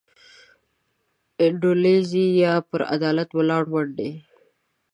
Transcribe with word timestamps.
انډولیزي 1.43 2.25
یا 2.43 2.53
پر 2.69 2.81
عدالت 2.95 3.29
ولاړې 3.37 3.69
ونډې. 3.71 4.09